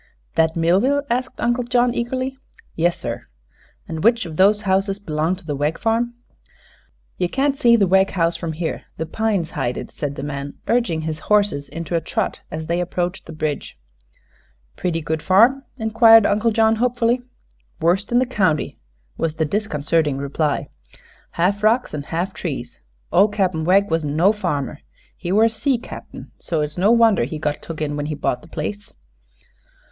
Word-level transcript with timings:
"That 0.33 0.55
Millville?" 0.55 1.03
asked 1.11 1.39
Uncle 1.39 1.63
John, 1.63 1.93
eagerly. 1.93 2.35
"Yes, 2.75 2.97
sir." 2.97 3.27
"And 3.87 4.03
which 4.03 4.25
of 4.25 4.35
those 4.35 4.61
houses 4.61 4.97
belongs 4.97 5.41
to 5.41 5.45
the 5.45 5.55
Wegg 5.55 5.77
farm?" 5.77 6.15
"Ye 7.19 7.27
can't 7.27 7.55
see 7.55 7.75
the 7.75 7.85
Wegg 7.85 8.09
house 8.09 8.35
from 8.35 8.53
here; 8.53 8.85
the 8.97 9.05
pines 9.05 9.51
hide 9.51 9.77
it," 9.77 9.91
said 9.91 10.15
the 10.15 10.23
man, 10.23 10.55
urging 10.67 11.01
his 11.01 11.19
horses 11.29 11.69
into 11.69 11.95
a 11.95 12.01
trot 12.01 12.39
as 12.49 12.65
they 12.65 12.81
approached 12.81 13.27
the 13.27 13.31
bridge. 13.31 13.77
"Pretty 14.75 15.01
good 15.01 15.21
farm?" 15.21 15.65
inquired 15.77 16.25
Uncle 16.25 16.49
John, 16.49 16.77
hopefully. 16.77 17.21
"Worst 17.79 18.11
in 18.11 18.17
the 18.17 18.25
county," 18.25 18.79
was 19.19 19.35
the 19.35 19.45
disconcerting 19.45 20.17
reply. 20.17 20.69
"Half 21.33 21.61
rocks 21.63 21.93
an' 21.93 22.01
half 22.09 22.33
trees. 22.33 22.81
Ol' 23.11 23.27
Cap'n 23.27 23.65
Wegg 23.65 23.91
wasn't 23.91 24.15
no 24.15 24.33
farmer. 24.33 24.79
He 25.15 25.31
were 25.31 25.43
a 25.43 25.49
sea 25.51 25.77
cap'n; 25.77 26.31
so 26.39 26.61
it's 26.61 26.75
no 26.79 26.89
wonder 26.89 27.23
he 27.25 27.37
got 27.37 27.61
took 27.61 27.83
in 27.83 27.95
when 27.95 28.07
he 28.07 28.15
bought 28.15 28.41
the 28.41 28.47
place." 28.47 28.95